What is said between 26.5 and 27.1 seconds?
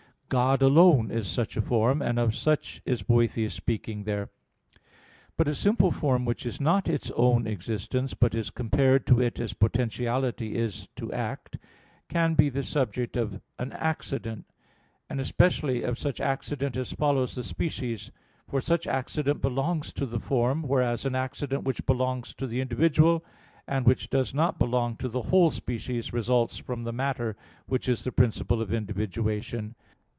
from the